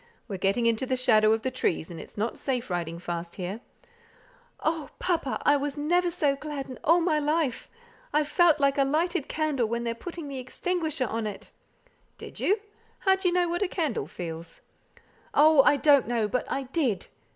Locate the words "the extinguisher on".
10.27-11.27